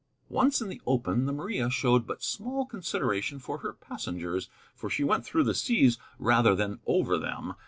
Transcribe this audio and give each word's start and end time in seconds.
Once 0.29 0.59
in 0.61 0.67
the 0.67 0.81
open, 0.87 1.27
the 1.27 1.31
Maria 1.31 1.69
showed 1.69 2.07
but 2.07 2.23
small 2.23 2.65
consideration 2.65 3.37
for 3.37 3.59
her 3.59 3.71
passengers, 3.73 4.49
for 4.73 4.89
she 4.89 5.03
went 5.03 5.23
through 5.23 5.43
the 5.43 5.53
seas 5.53 5.99
rather 6.17 6.55
than 6.55 6.79
over 6.87 7.19
them. 7.19 7.53